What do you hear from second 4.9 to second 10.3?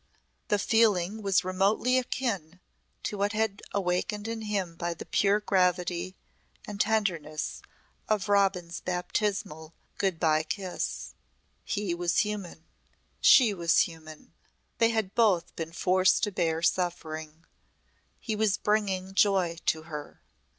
the pure gravity and tenderness of Robin's baptismal good